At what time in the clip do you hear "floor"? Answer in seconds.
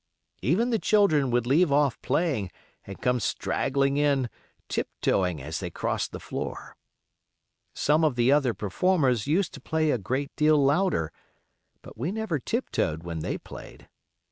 6.19-6.75